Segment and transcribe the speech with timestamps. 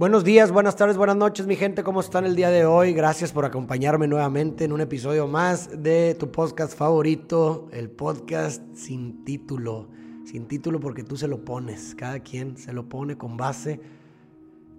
[0.00, 1.82] Buenos días, buenas tardes, buenas noches, mi gente.
[1.82, 2.94] ¿Cómo están el día de hoy?
[2.94, 9.26] Gracias por acompañarme nuevamente en un episodio más de tu podcast favorito, el podcast sin
[9.26, 9.90] título.
[10.24, 11.94] Sin título porque tú se lo pones.
[11.94, 13.78] Cada quien se lo pone con base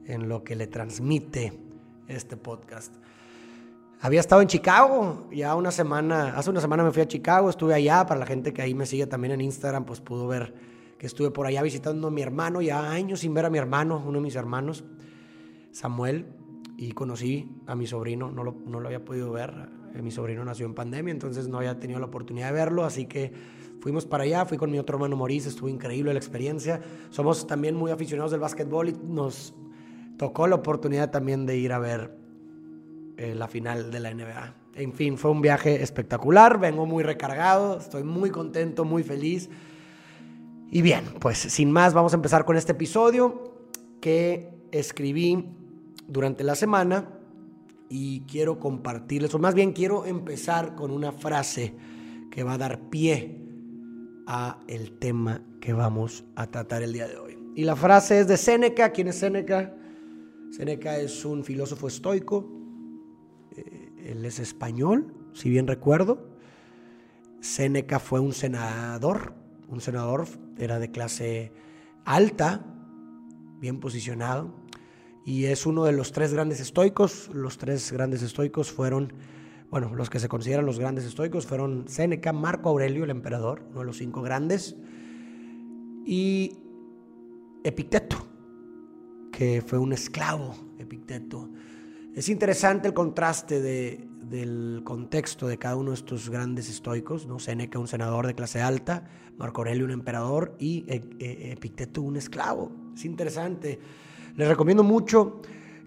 [0.05, 1.53] en lo que le transmite
[2.07, 2.95] este podcast.
[3.99, 7.75] Había estado en Chicago ya una semana, hace una semana me fui a Chicago, estuve
[7.75, 10.55] allá, para la gente que ahí me sigue también en Instagram, pues pudo ver
[10.97, 14.03] que estuve por allá visitando a mi hermano, ya años sin ver a mi hermano,
[14.03, 14.83] uno de mis hermanos.
[15.71, 16.25] Samuel
[16.77, 20.43] y conocí a mi sobrino, no lo, no lo había podido ver, eh, mi sobrino
[20.43, 23.31] nació en pandemia, entonces no había tenido la oportunidad de verlo, así que
[23.79, 26.81] fuimos para allá, fui con mi otro hermano Maurice, estuvo increíble la experiencia.
[27.09, 29.53] Somos también muy aficionados del básquetbol y nos
[30.17, 32.15] tocó la oportunidad también de ir a ver
[33.17, 34.55] eh, la final de la NBA.
[34.75, 39.49] En fin, fue un viaje espectacular, vengo muy recargado, estoy muy contento, muy feliz.
[40.69, 43.67] Y bien, pues sin más, vamos a empezar con este episodio
[43.99, 45.45] que escribí
[46.07, 47.21] durante la semana
[47.89, 51.75] y quiero compartirles, o más bien quiero empezar con una frase
[52.31, 53.37] que va a dar pie
[54.25, 57.37] a el tema que vamos a tratar el día de hoy.
[57.53, 58.91] Y la frase es de Séneca.
[58.91, 59.75] ¿Quién es Séneca?
[60.51, 62.49] Séneca es un filósofo estoico.
[63.57, 66.29] Eh, él es español, si bien recuerdo.
[67.41, 69.33] Séneca fue un senador.
[69.67, 70.27] Un senador
[70.57, 71.51] era de clase
[72.05, 72.65] alta,
[73.59, 74.60] bien posicionado
[75.25, 77.29] y es uno de los tres grandes estoicos.
[77.33, 79.13] Los tres grandes estoicos fueron,
[79.69, 83.79] bueno, los que se consideran los grandes estoicos fueron Séneca, Marco Aurelio, el emperador, uno
[83.79, 84.75] de los cinco grandes,
[86.05, 86.57] y
[87.63, 88.17] Epicteto,
[89.31, 91.49] que fue un esclavo, Epicteto.
[92.15, 97.39] Es interesante el contraste de, del contexto de cada uno de estos grandes estoicos, ¿no?
[97.39, 102.17] Séneca, un senador de clase alta, Marco Aurelio, un emperador, y e, e, Epicteto, un
[102.17, 102.71] esclavo.
[102.95, 103.79] Es interesante.
[104.35, 105.41] Les recomiendo mucho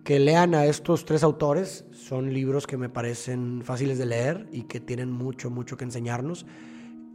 [0.04, 1.86] que lean a estos tres autores.
[1.92, 6.46] Son libros que me parecen fáciles de leer y que tienen mucho, mucho que enseñarnos.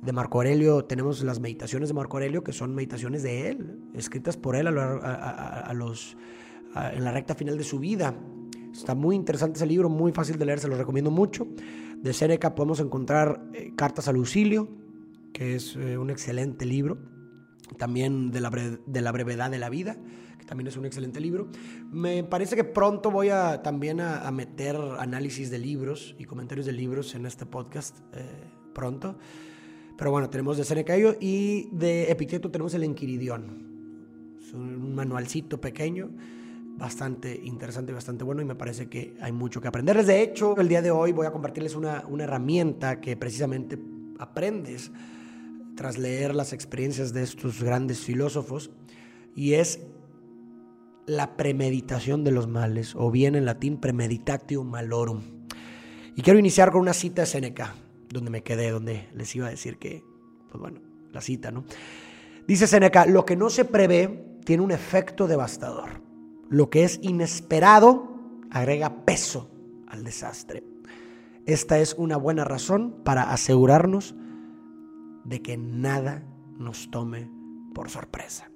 [0.02, 4.38] De Marco Aurelio tenemos las meditaciones de Marco Aurelio, que son meditaciones de él, escritas
[4.38, 6.18] por él a, los,
[6.94, 8.16] en la recta final de su vida.
[8.72, 11.48] Está muy interesante ese libro, muy fácil de leer, se lo recomiendo mucho.
[11.98, 14.70] De Seneca podemos encontrar eh, Cartas a Lucilio,
[15.34, 16.98] que es eh, un excelente libro.
[17.78, 19.98] También de la, de la brevedad de la vida
[20.50, 21.48] también es un excelente libro.
[21.92, 26.72] Me parece que pronto voy a también a, meter análisis de libros y comentarios de
[26.72, 28.26] libros en este podcast, eh,
[28.74, 29.16] pronto.
[29.96, 34.40] Pero bueno, tenemos de Seneca y de Epicteto tenemos el Enquiridión.
[34.44, 36.10] Es un manualcito pequeño,
[36.78, 40.08] bastante interesante bastante bueno y me parece que hay mucho que aprenderles.
[40.08, 43.78] De hecho, el día de hoy voy a compartirles una, una herramienta que precisamente
[44.18, 44.90] aprendes
[45.76, 48.72] tras leer las experiencias de estos grandes filósofos
[49.36, 49.80] y es
[51.10, 55.22] la premeditación de los males, o bien en latín premeditatio malorum.
[56.16, 57.74] Y quiero iniciar con una cita de Seneca,
[58.10, 60.04] donde me quedé, donde les iba a decir que,
[60.50, 60.82] pues bueno,
[61.12, 61.66] la cita, ¿no?
[62.48, 66.02] Dice Seneca, lo que no se prevé tiene un efecto devastador.
[66.48, 68.16] Lo que es inesperado
[68.52, 69.50] agrega peso
[69.88, 70.64] al desastre.
[71.46, 74.16] Esta es una buena razón para asegurarnos
[75.26, 76.24] de que nada
[76.58, 77.32] nos tome
[77.74, 78.52] por sorpresa.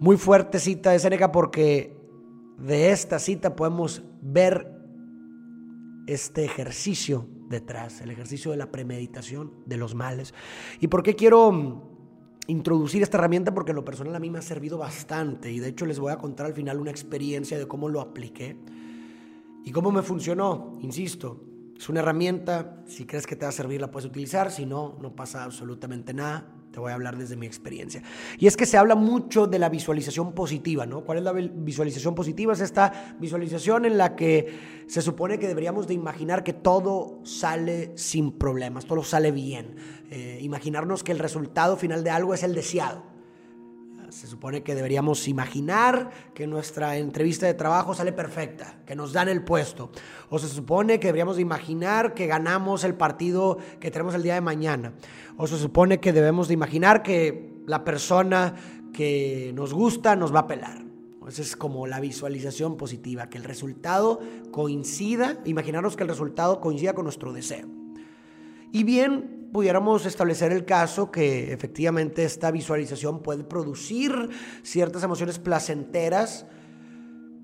[0.00, 1.96] Muy fuerte cita de Seneca porque
[2.56, 4.72] de esta cita podemos ver
[6.06, 10.34] este ejercicio detrás, el ejercicio de la premeditación de los males.
[10.78, 11.82] ¿Y por qué quiero mm,
[12.46, 13.52] introducir esta herramienta?
[13.52, 16.18] Porque lo personal a mí me ha servido bastante y de hecho les voy a
[16.18, 18.56] contar al final una experiencia de cómo lo apliqué
[19.64, 20.78] y cómo me funcionó.
[20.80, 21.42] Insisto,
[21.76, 24.96] es una herramienta, si crees que te va a servir la puedes utilizar, si no,
[25.02, 28.02] no pasa absolutamente nada te voy a hablar desde mi experiencia.
[28.38, 31.02] Y es que se habla mucho de la visualización positiva, ¿no?
[31.02, 32.52] ¿Cuál es la visualización positiva?
[32.52, 37.92] Es esta visualización en la que se supone que deberíamos de imaginar que todo sale
[37.96, 39.76] sin problemas, todo sale bien.
[40.10, 43.17] Eh, imaginarnos que el resultado final de algo es el deseado.
[44.10, 49.28] Se supone que deberíamos imaginar que nuestra entrevista de trabajo sale perfecta, que nos dan
[49.28, 49.90] el puesto.
[50.30, 54.40] O se supone que deberíamos imaginar que ganamos el partido que tenemos el día de
[54.40, 54.94] mañana.
[55.36, 58.54] O se supone que debemos de imaginar que la persona
[58.92, 60.88] que nos gusta nos va a pelar.
[61.28, 66.94] Esa es como la visualización positiva, que el resultado coincida, imaginarnos que el resultado coincida
[66.94, 67.68] con nuestro deseo.
[68.72, 74.30] Y bien, pudiéramos establecer el caso que efectivamente esta visualización puede producir
[74.62, 76.46] ciertas emociones placenteras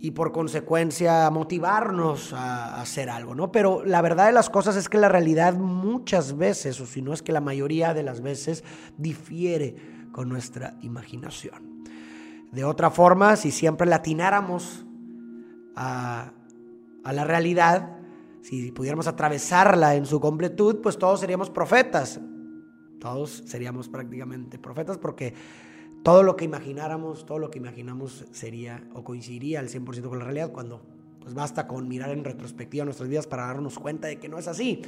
[0.01, 3.51] y por consecuencia motivarnos a hacer algo, ¿no?
[3.51, 7.15] Pero la verdad de las cosas es que la realidad muchas veces, o si no
[7.15, 8.65] es que la mayoría de las veces,
[8.99, 9.77] difiere
[10.12, 11.85] con nuestra imaginación.
[12.53, 14.85] De otra forma, si siempre latináramos
[15.75, 16.33] a,
[17.03, 17.97] a la realidad,
[18.44, 22.20] si pudiéramos atravesarla en su completud, pues todos seríamos profetas.
[23.00, 25.32] Todos seríamos prácticamente profetas porque
[26.02, 30.26] todo lo que imagináramos, todo lo que imaginamos sería o coincidiría al 100% con la
[30.26, 30.82] realidad cuando
[31.20, 34.47] pues basta con mirar en retrospectiva nuestras vidas para darnos cuenta de que no es
[34.47, 34.82] así,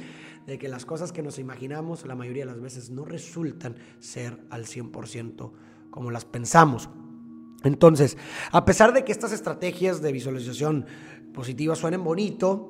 [0.45, 4.39] de que las cosas que nos imaginamos la mayoría de las veces no resultan ser
[4.51, 5.51] al 100%
[5.89, 6.91] como las pensamos.
[7.63, 8.19] Entonces,
[8.51, 10.85] a pesar de que estas estrategias de visualización
[11.33, 12.69] positiva suenen bonito,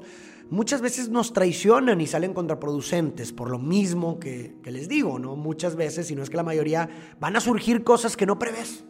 [0.50, 5.36] muchas veces nos traicionan y salen contraproducentes, por lo mismo que, les digo, ¿no?
[5.36, 6.90] Muchas veces, si no es que la mayoría,
[7.20, 8.86] van a surgir cosas que no prevés.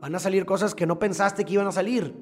[0.00, 2.14] Van a salir cosas que no pensaste que iban a salir.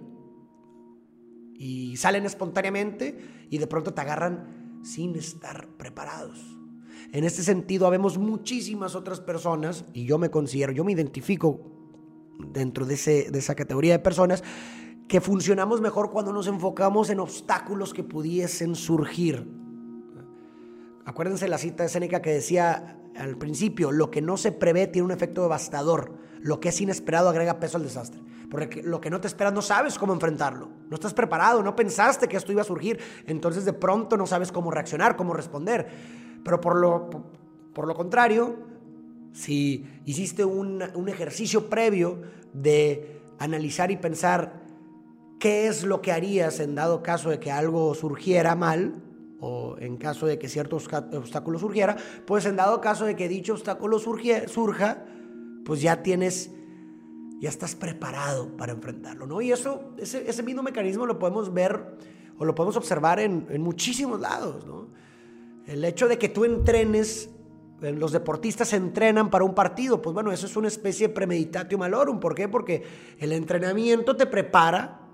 [1.55, 6.57] Y salen espontáneamente y de pronto te agarran sin estar preparados.
[7.13, 11.61] En este sentido, habemos muchísimas otras personas, y yo me considero, yo me identifico
[12.53, 14.43] dentro de, ese, de esa categoría de personas,
[15.09, 19.47] que funcionamos mejor cuando nos enfocamos en obstáculos que pudiesen surgir.
[21.05, 25.07] Acuérdense la cita de Séneca que decía al principio, lo que no se prevé tiene
[25.07, 28.21] un efecto devastador, lo que es inesperado agrega peso al desastre.
[28.51, 32.29] Porque lo que no te esperas no sabes cómo enfrentarlo, no estás preparado, no pensaste
[32.29, 35.89] que esto iba a surgir, entonces de pronto no sabes cómo reaccionar, cómo responder.
[36.45, 37.11] Pero por lo,
[37.73, 38.57] por lo contrario,
[39.33, 44.66] si hiciste un, un ejercicio previo de analizar y pensar
[45.39, 49.03] qué es lo que harías en dado caso de que algo surgiera mal
[49.41, 53.53] o en caso de que cierto obstáculo surgiera, pues en dado caso de que dicho
[53.53, 55.05] obstáculo surja,
[55.65, 56.51] pues ya tienes,
[57.39, 59.43] ya estás preparado para enfrentarlo, ¿no?
[59.43, 61.97] Y eso, ese, ese mismo mecanismo lo podemos ver
[62.39, 64.89] o lo podemos observar en, en muchísimos lados, ¿no?
[65.67, 67.29] El hecho de que tú entrenes
[67.83, 71.77] eh, los deportistas entrenan para un partido, pues bueno, eso es una especie de premeditatio
[71.77, 72.21] malorum.
[72.21, 72.49] ¿Por qué?
[72.49, 72.85] Porque
[73.19, 75.06] el entrenamiento te prepara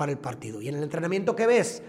[0.00, 0.62] para el partido.
[0.62, 1.82] Y en el entrenamiento que ves,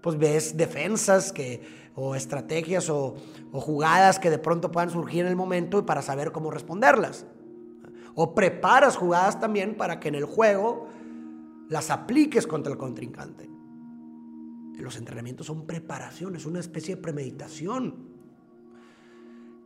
[0.00, 3.14] pues ves defensas que, o estrategias o,
[3.52, 7.26] jugadas que de pronto puedan surgir en el momento y para saber cómo responderlas.
[8.14, 10.88] O preparas jugadas también para que en el juego
[11.68, 13.50] las apliques contra el contrincante.
[14.78, 18.08] Los entrenamientos son preparaciones, una especie de premeditación.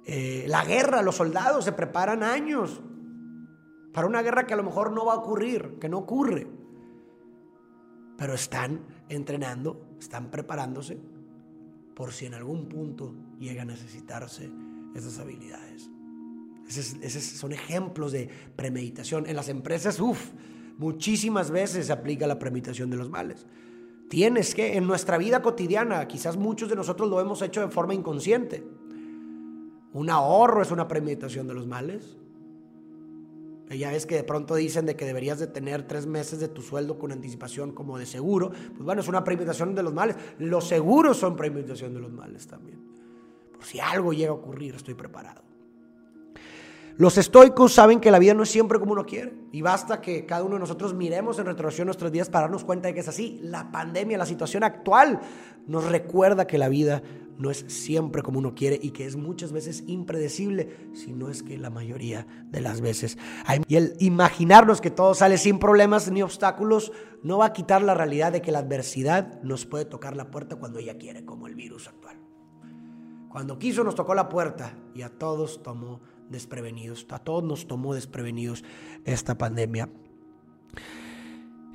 [0.06, 2.80] Eh, la guerra, los soldados se preparan años
[3.92, 6.61] para una guerra que a lo mejor no va a ocurrir, que no ocurre
[8.16, 10.98] pero están entrenando, están preparándose
[11.94, 14.50] por si en algún punto llega a necesitarse
[14.94, 15.90] esas habilidades.
[16.68, 19.26] Esos, son ejemplos de premeditación.
[19.26, 20.32] En las empresas, uff,
[20.78, 23.46] muchísimas veces se aplica la premeditación de los males.
[24.08, 27.94] Tienes que, en nuestra vida cotidiana, quizás muchos de nosotros lo hemos hecho de forma
[27.94, 28.64] inconsciente.
[29.92, 32.16] Un ahorro es una premeditación de los males.
[33.70, 36.60] Ya ves que de pronto dicen de que deberías de tener tres meses de tu
[36.60, 38.50] sueldo con anticipación como de seguro.
[38.50, 40.16] Pues bueno, es una premeditación de los males.
[40.38, 42.80] Los seguros son premeditación de los males también.
[43.52, 45.51] Por si algo llega a ocurrir, estoy preparado.
[46.96, 50.26] Los estoicos saben que la vida no es siempre como uno quiere y basta que
[50.26, 53.08] cada uno de nosotros miremos en retroacción nuestros días para darnos cuenta de que es
[53.08, 53.40] así.
[53.42, 55.20] La pandemia, la situación actual
[55.66, 57.02] nos recuerda que la vida
[57.38, 61.42] no es siempre como uno quiere y que es muchas veces impredecible, si no es
[61.42, 63.16] que la mayoría de las veces.
[63.66, 66.92] Y el imaginarnos que todo sale sin problemas ni obstáculos
[67.22, 70.56] no va a quitar la realidad de que la adversidad nos puede tocar la puerta
[70.56, 72.16] cuando ella quiere, como el virus actual.
[73.30, 76.00] Cuando quiso nos tocó la puerta y a todos tomó
[76.32, 78.64] desprevenidos, a todos nos tomó desprevenidos
[79.04, 79.88] esta pandemia.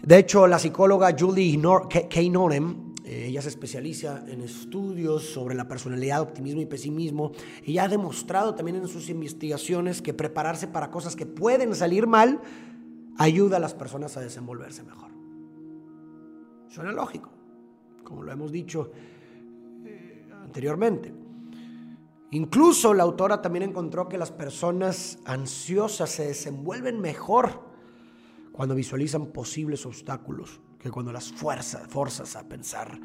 [0.04, 2.22] De hecho, la psicóloga Julie K.
[2.30, 7.32] Norem eh, ella se especializa en estudios sobre la personalidad, optimismo y pesimismo.
[7.66, 12.42] Ella ha demostrado también en sus investigaciones que prepararse para cosas que pueden salir mal
[13.18, 15.12] ayuda a las personas a desenvolverse mejor.
[16.68, 17.30] Suena lógico,
[18.04, 18.92] como lo hemos dicho
[19.86, 21.14] eh, anteriormente.
[22.31, 27.62] Incluso la autora también encontró que las personas ansiosas se desenvuelven mejor
[28.51, 33.00] cuando visualizan posibles obstáculos que cuando las fuerzas, a pensar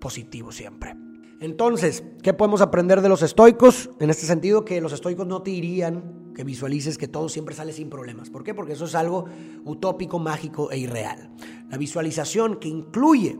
[0.00, 0.96] positivo siempre.
[1.40, 3.90] Entonces, ¿qué podemos aprender de los estoicos?
[3.98, 7.72] En este sentido, que los estoicos no te dirían que visualices que todo siempre sale
[7.72, 8.30] sin problemas.
[8.30, 8.54] ¿Por qué?
[8.54, 9.24] Porque eso es algo
[9.64, 11.30] utópico, mágico e irreal.
[11.70, 13.38] La visualización que incluye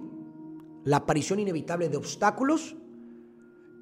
[0.85, 2.77] la aparición inevitable de obstáculos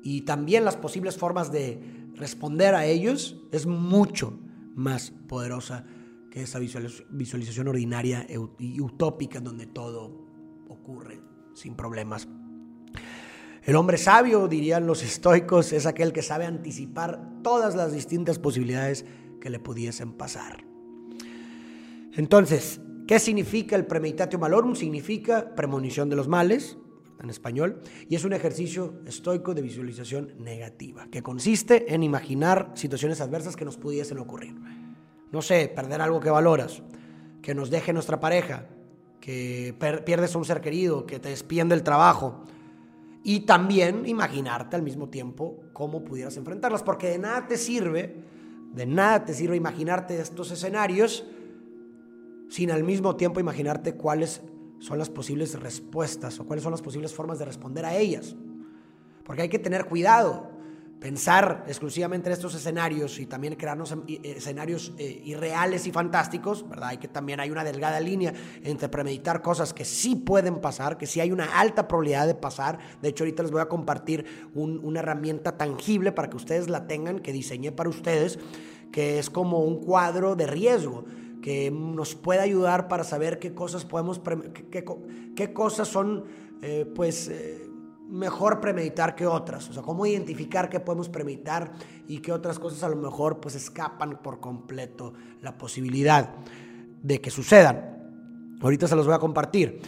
[0.02, 1.80] y también las posibles formas de
[2.14, 4.38] responder a ellos es mucho
[4.74, 5.84] más poderosa
[6.30, 8.26] que esa visualización ordinaria
[8.58, 10.26] y utópica donde todo
[10.68, 11.20] ocurre
[11.54, 12.28] sin problemas.
[13.62, 19.04] El hombre sabio, dirían los estoicos, es aquel que sabe anticipar todas las distintas posibilidades
[19.40, 20.64] que le pudiesen pasar.
[22.14, 24.74] Entonces, ¿qué significa el premeditatio malorum?
[24.74, 26.78] Significa premonición de los males,
[27.22, 33.20] en español, y es un ejercicio estoico de visualización negativa, que consiste en imaginar situaciones
[33.20, 34.54] adversas que nos pudiesen ocurrir.
[35.32, 36.82] No sé, perder algo que valoras,
[37.42, 38.66] que nos deje nuestra pareja,
[39.20, 39.74] que
[40.06, 42.44] pierdes a un ser querido, que te despiden del trabajo,
[43.24, 48.16] y también imaginarte al mismo tiempo cómo pudieras enfrentarlas, porque de nada te sirve,
[48.72, 51.26] de nada te sirve imaginarte estos escenarios
[52.48, 54.40] sin al mismo tiempo imaginarte cuáles
[54.78, 58.36] son las posibles respuestas o cuáles son las posibles formas de responder a ellas.
[59.24, 60.50] Porque hay que tener cuidado,
[61.00, 66.90] pensar exclusivamente en estos escenarios y también crearnos eh, escenarios eh, irreales y fantásticos, ¿verdad?
[66.90, 68.32] Hay que también hay una delgada línea
[68.62, 72.78] entre premeditar cosas que sí pueden pasar, que sí hay una alta probabilidad de pasar.
[73.02, 77.20] De hecho, ahorita les voy a compartir una herramienta tangible para que ustedes la tengan,
[77.20, 78.38] que diseñé para ustedes,
[78.90, 81.04] que es como un cuadro de riesgo
[81.40, 84.20] que nos puede ayudar para saber qué cosas podemos,
[84.70, 84.84] qué,
[85.36, 86.24] qué, cosas son,
[86.62, 87.68] eh, pues, eh,
[88.08, 89.68] mejor premeditar que otras.
[89.68, 91.72] O sea, cómo identificar qué podemos premeditar
[92.06, 96.34] y qué otras cosas a lo mejor, pues, escapan por completo la posibilidad
[97.02, 98.56] de que sucedan.
[98.60, 99.80] Ahorita se los voy a compartir.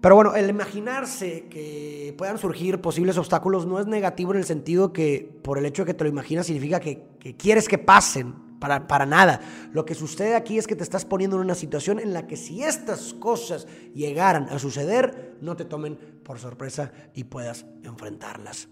[0.00, 4.94] Pero bueno, el imaginarse que puedan surgir posibles obstáculos no es negativo en el sentido
[4.94, 7.04] que por el hecho de que te lo imaginas significa que
[7.36, 9.40] quieres que pasen para, nada.
[9.72, 12.36] Lo que sucede aquí es que te estás poniendo en una situación en la que
[12.36, 18.68] si estas cosas llegaran a suceder, no te tomen por sorpresa y puedas enfrentarlas.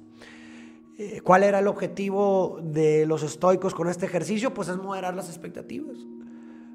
[0.99, 4.53] Eh, ¿Cuál era el objetivo de los estoicos con este ejercicio?
[4.53, 5.97] Pues es moderar las expectativas.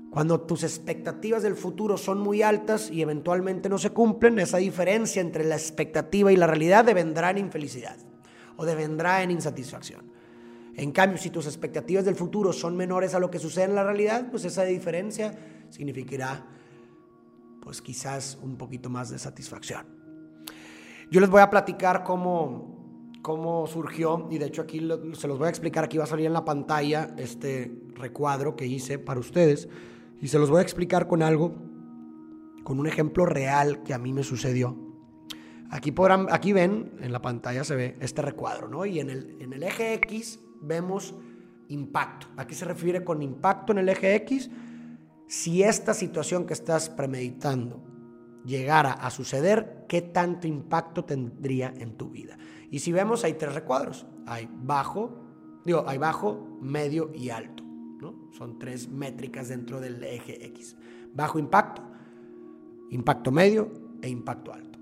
[0.10, 5.22] Cuando tus expectativas del futuro son muy altas y eventualmente no se cumplen, esa diferencia
[5.22, 7.98] entre la expectativa y la realidad devendrá en infelicidad
[8.56, 10.13] o devendrá en insatisfacción.
[10.76, 13.84] En cambio, si tus expectativas del futuro son menores a lo que sucede en la
[13.84, 15.38] realidad, pues esa diferencia
[15.70, 16.48] significará,
[17.62, 19.86] pues quizás un poquito más de satisfacción.
[21.12, 24.80] Yo les voy a platicar cómo, cómo surgió, y de hecho aquí
[25.14, 28.66] se los voy a explicar, aquí va a salir en la pantalla este recuadro que
[28.66, 29.70] hice para ustedes,
[30.20, 31.54] y se los voy a explicar con algo,
[32.64, 34.76] con un ejemplo real que a mí me sucedió.
[35.70, 38.86] Aquí, podrán, aquí ven, en la pantalla se ve este recuadro, ¿no?
[38.86, 41.16] Y en el, en el eje X vemos
[41.68, 42.28] impacto.
[42.38, 44.50] Aquí se refiere con impacto en el eje X.
[45.28, 47.82] Si esta situación que estás premeditando
[48.46, 52.38] llegara a suceder, ¿qué tanto impacto tendría en tu vida?
[52.70, 54.06] Y si vemos, hay tres recuadros.
[54.26, 55.16] Hay bajo,
[55.66, 57.64] digo, hay bajo, medio y alto.
[57.64, 58.32] ¿no?
[58.32, 60.76] Son tres métricas dentro del eje X.
[61.14, 61.82] Bajo impacto,
[62.90, 64.80] impacto medio e impacto alto.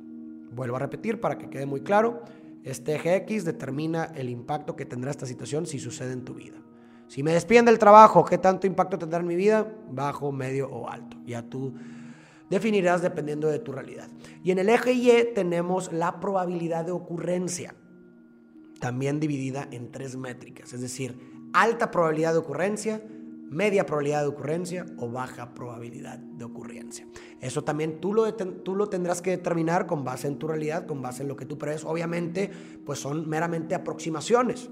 [0.51, 2.23] Vuelvo a repetir para que quede muy claro.
[2.63, 6.57] Este eje X determina el impacto que tendrá esta situación si sucede en tu vida.
[7.07, 9.67] Si me despiden del trabajo, ¿qué tanto impacto tendrá en mi vida?
[9.89, 11.17] Bajo, medio o alto.
[11.25, 11.73] Ya tú
[12.49, 14.07] definirás dependiendo de tu realidad.
[14.43, 17.73] Y en el eje Y tenemos la probabilidad de ocurrencia,
[18.79, 21.17] también dividida en tres métricas, es decir,
[21.53, 23.01] alta probabilidad de ocurrencia,
[23.51, 27.05] media probabilidad de ocurrencia o baja probabilidad de ocurrencia.
[27.41, 31.01] Eso también tú lo, tú lo tendrás que determinar con base en tu realidad, con
[31.01, 31.83] base en lo que tú prevés.
[31.83, 32.49] Obviamente,
[32.85, 34.69] pues son meramente aproximaciones.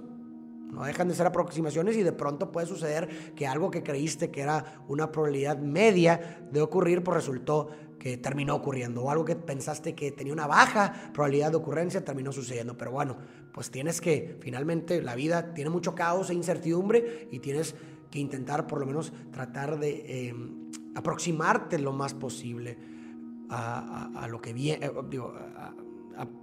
[0.72, 4.42] No dejan de ser aproximaciones y de pronto puede suceder que algo que creíste que
[4.42, 7.70] era una probabilidad media de ocurrir, pues resultó
[8.00, 9.04] que terminó ocurriendo.
[9.04, 12.78] O algo que pensaste que tenía una baja probabilidad de ocurrencia, terminó sucediendo.
[12.78, 13.18] Pero bueno,
[13.52, 17.76] pues tienes que, finalmente, la vida tiene mucho caos e incertidumbre y tienes
[18.10, 20.36] que intentar por lo menos tratar de eh,
[20.96, 22.78] aproximarte lo más posible
[23.50, 25.34] a, lo que viene, eh, digo,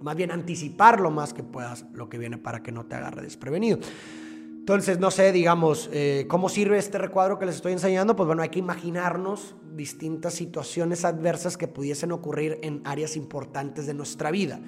[0.01, 3.21] más bien anticipar lo más que puedas lo que viene para que no te agarre
[3.21, 3.79] desprevenido.
[4.67, 8.17] Entonces, no sé, digamos, eh, ¿cómo sirve este recuadro que les estoy enseñando?
[8.17, 13.93] Pues bueno, hay que imaginarnos distintas situaciones adversas que pudiesen ocurrir en áreas importantes de
[13.93, 14.59] nuestra vida.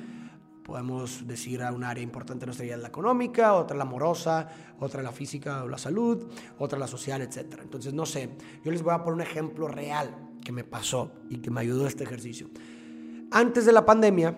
[0.69, 4.47] Podemos decir a un área importante de nuestra vida la económica, otra la amorosa,
[4.79, 6.27] otra la física o la salud,
[6.59, 7.61] otra la social, etc.
[7.63, 8.29] Entonces, no sé,
[8.63, 11.87] yo les voy a poner un ejemplo real que me pasó y que me ayudó
[11.87, 12.49] este ejercicio.
[13.31, 14.37] Antes de la pandemia,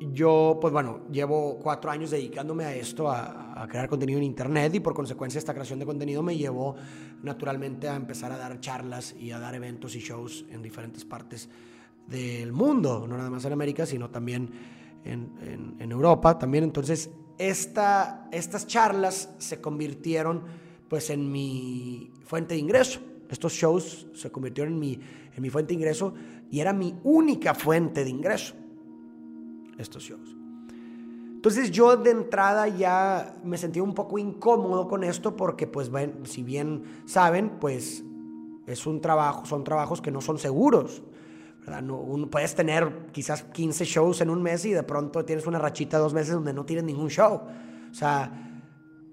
[0.00, 4.74] yo, pues bueno, llevo cuatro años dedicándome a esto, a, a, crear contenido en Internet
[4.74, 6.76] y por consecuencia esta creación de contenido me llevó
[7.22, 11.50] naturalmente a empezar a dar charlas y a dar eventos y shows en diferentes partes
[12.06, 14.50] del mundo, no nada más en América, sino también
[15.04, 16.64] en, Europa también.
[16.64, 20.42] Entonces, esta, estas charlas se convirtieron
[20.88, 23.00] pues en mi fuente de ingreso.
[23.28, 25.00] Estos shows se convirtieron en mi,
[25.34, 26.14] en mi fuente de ingreso
[26.50, 28.54] y era mi única fuente de ingreso.
[29.78, 30.36] Estos shows.
[31.44, 35.90] Entonces yo de entrada ya me sentía un poco incómodo con esto porque pues
[36.24, 38.02] si bien saben, pues
[38.66, 41.02] Es un trabajo, son trabajos que no son seguros.
[41.82, 45.98] No, puedes tener quizás 15 shows en un mes y de pronto tienes una rachita
[45.98, 47.40] dos meses donde no tienes ningún show.
[47.90, 48.62] O sea,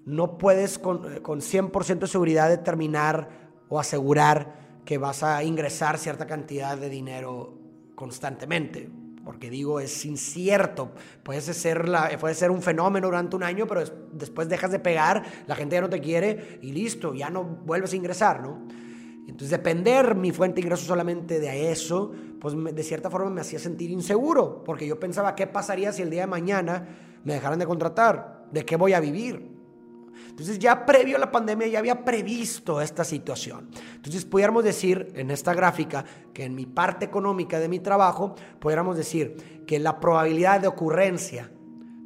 [0.06, 3.30] no puedes con, con 100% de seguridad determinar
[3.70, 7.58] o asegurar que vas a ingresar cierta cantidad de dinero
[7.96, 8.90] constantemente.
[9.24, 10.92] Porque digo, es incierto.
[11.24, 15.24] Puede ser, la, puede ser un fenómeno durante un año, pero después dejas de pegar,
[15.48, 18.68] la gente ya no te quiere y listo, ya no vuelves a ingresar, ¿no?
[19.28, 23.60] Entonces, depender mi fuente de ingreso solamente de eso, pues de cierta forma me hacía
[23.60, 26.88] sentir inseguro, porque yo pensaba, ¿qué pasaría si el día de mañana
[27.24, 28.48] me dejaran de contratar?
[28.52, 29.52] ¿De qué voy a vivir?
[30.30, 33.70] Entonces ya previo a la pandemia ya había previsto esta situación.
[33.96, 38.98] Entonces pudiéramos decir en esta gráfica que en mi parte económica de mi trabajo, pudiéramos
[38.98, 41.52] decir que la probabilidad de ocurrencia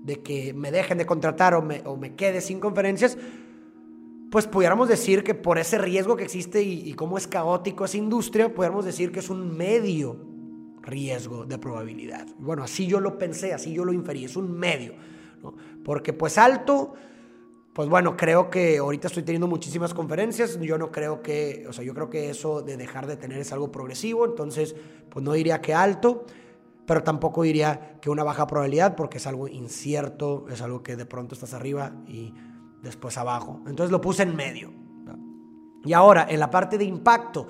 [0.04, 3.18] de que me dejen de contratar o me, o me quede sin conferencias,
[4.32, 8.54] pues pudiéramos decir que por ese riesgo que existe y, cómo es caótico esa industria,
[8.54, 10.18] pudiéramos decir que es un medio
[10.82, 12.28] riesgo de probabilidad.
[12.38, 14.94] Bueno, así yo lo pensé, así yo lo inferí, es un medio.
[15.84, 16.96] Porque pues alto
[17.76, 20.58] pues bueno, creo que ahorita estoy teniendo muchísimas conferencias.
[20.62, 23.52] Yo no creo que, o sea, yo creo que eso de dejar de tener es
[23.52, 24.24] algo progresivo.
[24.24, 24.78] Entonces,
[25.10, 26.24] pues no diría que alto,
[26.86, 31.06] pero tampoco diría que una baja probabilidad porque es algo incierto, es algo que de
[31.06, 32.34] pronto estás arriba y
[32.86, 33.62] después abajo.
[33.68, 34.72] Entonces lo puse en medio.
[35.84, 37.48] Y ahora, en la parte de impacto,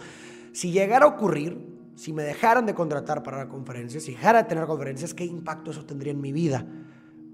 [0.52, 4.50] si llegara a ocurrir, si me dejaran de contratar para la conferencia, si dejara de
[4.50, 6.66] tener conferencias, ¿qué impacto eso tendría en mi vida?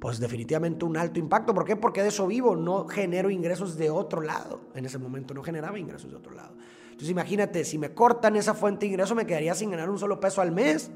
[0.02, 1.54] pues definitivamente un alto impacto.
[1.54, 1.76] ¿Por qué?
[1.76, 4.62] Porque de eso vivo, no genero ingresos de otro lado.
[4.74, 6.56] En ese momento no generaba ingresos de otro lado.
[6.86, 10.20] Entonces imagínate, si me cortan esa fuente de ingreso, me quedaría sin ganar un solo
[10.20, 10.90] peso al mes.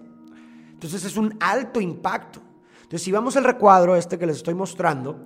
[0.72, 2.42] Entonces es un alto impacto.
[2.78, 5.20] Entonces si vamos al recuadro este que les estoy mostrando,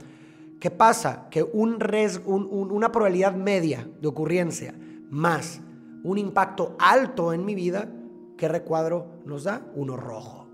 [0.59, 1.27] ¿qué pasa?
[1.29, 1.79] Que un
[2.25, 4.73] una probabilidad media de ocurrencia
[5.09, 5.61] más
[6.03, 7.89] un impacto alto en mi vida,
[8.37, 9.65] ¿qué recuadro nos da?
[9.75, 10.47] Uno rojo.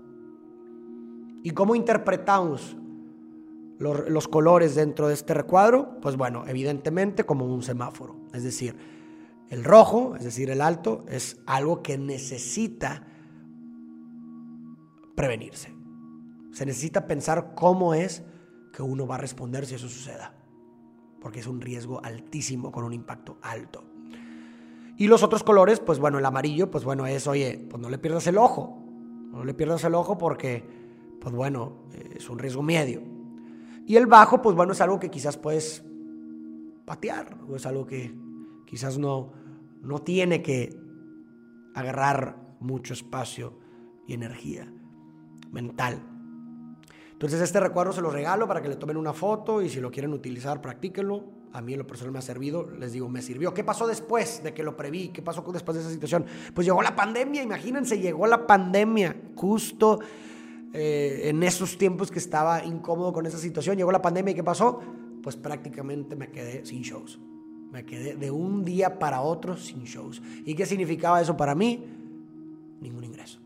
[1.42, 2.76] ¿Y cómo interpretamos
[3.78, 6.00] los, colores dentro de este recuadro?
[6.00, 8.16] Pues bueno, evidentemente como un semáforo.
[8.32, 8.74] Es decir,
[9.48, 13.06] el rojo, es decir, el alto, es algo que necesita
[15.14, 15.72] prevenirse.
[16.50, 18.24] Se necesita pensar cómo es
[18.76, 20.34] que uno va a responder si eso suceda.
[21.18, 23.84] Porque es un riesgo altísimo con un impacto alto.
[24.98, 27.96] Y los otros colores, pues bueno, el amarillo, pues bueno, es, oye, pues no le
[27.96, 28.78] pierdas el ojo.
[29.30, 30.62] No le pierdas el ojo porque,
[31.22, 31.84] pues bueno,
[32.14, 33.00] es un riesgo medio.
[33.86, 35.82] Y el bajo, pues bueno, es algo que quizás puedes
[36.84, 38.14] patear, o es algo que
[38.66, 39.32] quizás no,
[39.80, 40.78] no tiene que
[41.74, 43.58] agarrar mucho espacio
[44.06, 44.70] y energía
[45.50, 46.15] mental.
[47.16, 49.90] Entonces este recuadro se lo regalo para que le tomen una foto y si lo
[49.90, 51.24] quieren utilizar, practíquenlo.
[51.54, 53.54] A mí en lo personal me ha servido, les digo, me sirvió.
[53.54, 55.08] ¿Qué pasó después de que lo preví?
[55.08, 56.26] ¿Qué pasó después de esa situación?
[56.52, 60.00] Pues llegó la pandemia, imagínense, llegó la pandemia justo
[60.74, 63.78] eh, en esos tiempos que estaba incómodo con esa situación.
[63.78, 64.82] Llegó la pandemia y ¿qué pasó?
[65.22, 67.18] Pues prácticamente me quedé sin shows.
[67.72, 70.20] Me quedé de un día para otro sin shows.
[70.44, 71.82] ¿Y qué significaba eso para mí?
[72.78, 73.45] Ningún ingreso.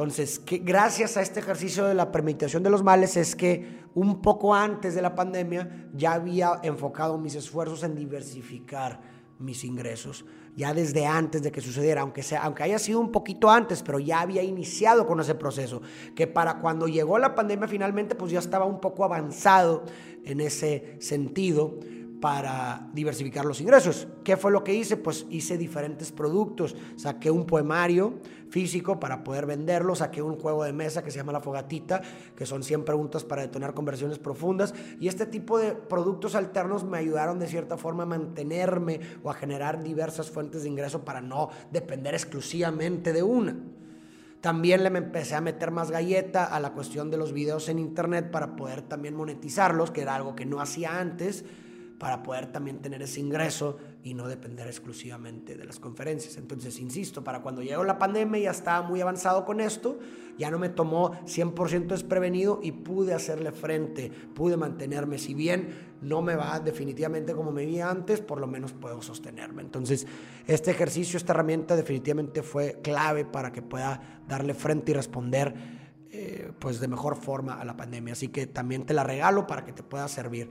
[0.00, 4.54] Entonces, gracias a este ejercicio de la permitación de los males es que un poco
[4.54, 8.98] antes de la pandemia ya había enfocado mis esfuerzos en diversificar
[9.38, 10.24] mis ingresos
[10.56, 14.20] ya desde antes de que sucediera, aunque, aunque haya sido un poquito antes, pero ya
[14.20, 15.82] había iniciado con ese proceso,
[16.14, 19.84] que para cuando llegó la pandemia finalmente, pues ya estaba un poco avanzado
[20.24, 21.78] en ese sentido
[22.20, 24.06] para diversificar los ingresos.
[24.22, 24.96] ¿Qué fue lo que hice?
[24.96, 26.76] Pues hice diferentes productos.
[26.96, 28.18] Saqué un poemario
[28.50, 32.02] físico para poder venderlo, saqué un juego de mesa que se llama La Fogatita,
[32.36, 34.74] que son 100 preguntas para detonar conversiones profundas.
[35.00, 39.34] Y este tipo de productos alternos me ayudaron de cierta forma a mantenerme o a
[39.34, 43.56] generar diversas fuentes de ingreso para no depender exclusivamente de una.
[44.42, 48.30] También le empecé a meter más galleta a la cuestión de los videos en internet
[48.30, 51.44] para poder también monetizarlos, que era algo que no hacía antes
[52.00, 56.38] para poder también tener ese ingreso y no depender exclusivamente de las conferencias.
[56.38, 59.98] Entonces, insisto, para cuando llegó la pandemia ya estaba muy avanzado con esto,
[60.38, 66.22] ya no me tomó 100% desprevenido y pude hacerle frente, pude mantenerme, si bien no
[66.22, 69.60] me va definitivamente como me vi antes, por lo menos puedo sostenerme.
[69.60, 70.06] Entonces,
[70.46, 75.54] este ejercicio, esta herramienta definitivamente fue clave para que pueda darle frente y responder
[76.12, 78.14] eh, pues de mejor forma a la pandemia.
[78.14, 80.50] Así que también te la regalo para que te pueda servir.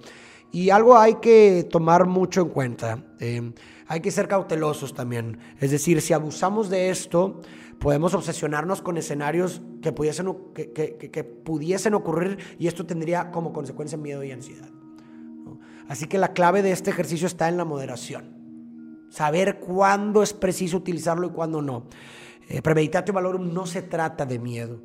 [0.52, 3.04] Y algo hay que tomar mucho en cuenta.
[3.20, 3.52] Eh,
[3.88, 5.40] hay que ser cautelosos también.
[5.60, 7.42] Es decir, si abusamos de esto,
[7.80, 14.24] podemos obsesionarnos con escenarios que pudiesen, que, pudiesen ocurrir y esto tendría como consecuencia miedo
[14.24, 14.70] y ansiedad.
[15.88, 18.38] Así que la clave de este ejercicio está en la moderación.
[19.10, 21.88] saber cuándo es preciso utilizarlo y cuándo no.
[22.48, 24.84] Eh, premeditatio valorum no se trata de miedo,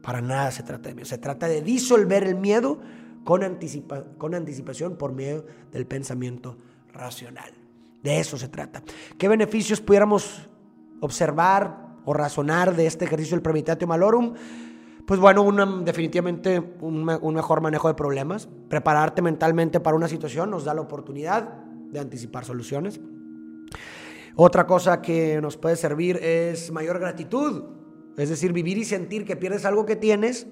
[0.00, 2.78] para nada se trata de miedo, se trata de disolver el miedo
[3.28, 3.58] con,
[4.16, 6.56] con anticipación por medio del pensamiento
[6.94, 7.52] racional.
[8.02, 8.82] De eso se trata.
[9.18, 10.48] ¿Qué beneficios pudiéramos
[11.00, 14.32] observar o razonar de este ejercicio del premeditatio malorum?
[15.06, 15.44] Pues bueno,
[15.84, 18.48] definitivamente un, mejor manejo de problemas.
[18.70, 21.52] Prepararte mentalmente para una situación nos da la oportunidad
[21.92, 22.98] de anticipar soluciones.
[24.36, 27.62] Otra cosa que nos puede servir es mayor gratitud.
[28.16, 30.46] Es decir, vivir y sentir que pierdes algo que tienes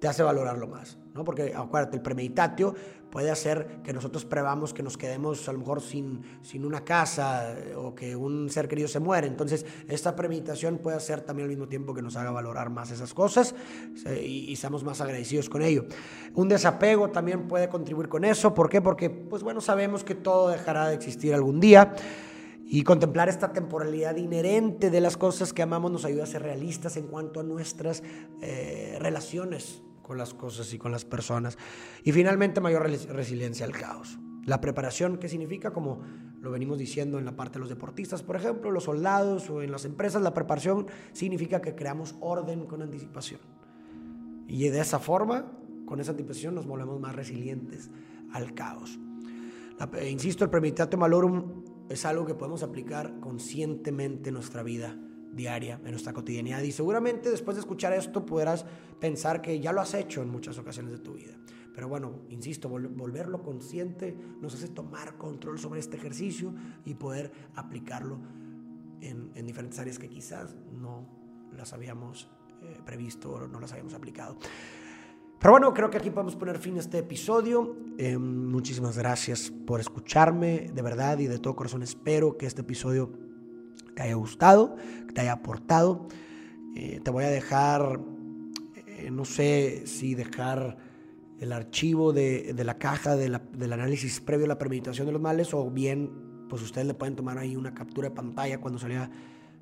[0.00, 0.98] te hace valorarlo más.
[1.14, 1.24] ¿no?
[1.24, 2.74] Porque acuérdate, el premeditatio
[3.10, 7.54] puede hacer que nosotros prevamos que nos quedemos a lo mejor sin, sin una casa
[7.76, 9.26] o que un ser querido se muere.
[9.26, 13.12] Entonces, esta premeditación puede hacer también al mismo tiempo que nos haga valorar más esas
[13.12, 13.54] cosas
[14.06, 15.84] y, y seamos más agradecidos con ello.
[16.34, 18.54] Un desapego también puede contribuir con eso.
[18.54, 18.80] ¿Por qué?
[18.80, 21.94] Porque, pues bueno, sabemos que todo dejará de existir algún día.
[22.72, 26.96] Y contemplar esta temporalidad inherente de las cosas que amamos nos ayuda a ser realistas
[26.96, 28.04] en cuanto a nuestras
[28.42, 31.56] eh, relaciones con las cosas y con las personas.
[32.02, 34.18] Y finalmente, mayor resiliencia al caos.
[34.44, 35.72] La preparación, ¿qué significa?
[35.72, 36.00] Como
[36.40, 39.70] lo venimos diciendo en la parte de los deportistas, por ejemplo, los soldados o en
[39.70, 43.38] las empresas, la preparación significa que creamos orden con anticipación.
[44.48, 45.52] Y de esa forma,
[45.86, 47.88] con esa anticipación, nos volvemos más resilientes
[48.32, 48.98] al caos.
[50.10, 54.98] insisto, el Premeditatio Malorum es algo que podemos aplicar conscientemente en nuestra vida
[55.32, 56.62] diaria, en nuestra cotidianidad.
[56.62, 58.64] Y seguramente después de escuchar esto podrás
[58.98, 61.34] pensar que ya lo has hecho en muchas ocasiones de tu vida.
[61.74, 68.18] Pero bueno, insisto, volverlo consciente nos hace tomar control sobre este ejercicio y poder aplicarlo
[69.00, 71.06] en, diferentes áreas que quizás no
[71.56, 72.28] las habíamos
[72.62, 74.36] eh, previsto o no las habíamos aplicado.
[75.38, 77.74] Pero bueno, creo que aquí podemos poner fin a este episodio.
[77.96, 83.10] Eh, muchísimas gracias por escucharme, de verdad y de todo corazón espero que este episodio
[83.94, 84.76] te haya gustado,
[85.06, 86.06] que te haya aportado.
[86.76, 88.00] Eh, te voy a dejar,
[88.86, 90.76] eh, no sé si dejar
[91.40, 95.70] el archivo de, la caja del análisis previo a la premeditación de los males o
[95.70, 96.10] bien,
[96.48, 99.10] pues ustedes le pueden tomar ahí una captura de pantalla cuando salía,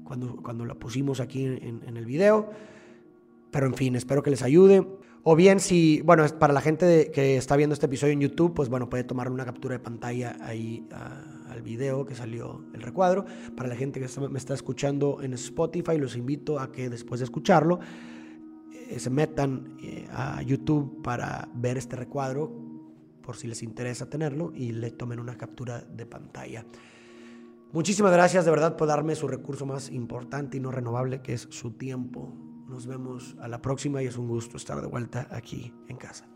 [0.03, 2.51] cuando, cuando la pusimos aquí en, en el video.
[3.53, 4.98] Pero en fin, espero que les ayude.
[5.23, 8.69] O bien si, bueno, para la gente que está viendo este episodio en YouTube, pues
[8.69, 10.87] bueno, puede tomar una captura de pantalla ahí
[11.49, 13.25] al video que salió el recuadro.
[13.57, 17.25] Para la gente que me está escuchando en Spotify, los invito a que después de
[17.25, 17.81] escucharlo
[18.73, 22.51] eh, se metan eh, a YouTube para ver este recuadro,
[23.23, 26.65] por si les interesa tenerlo, y le tomen una captura de pantalla.
[27.73, 31.49] Muchísimas gracias de verdad por darme su recurso más importante y no renovable, que es
[31.51, 32.33] su tiempo
[32.69, 36.29] nos vemos a la próxima y es un gusto estar de vuelta aquí en casa.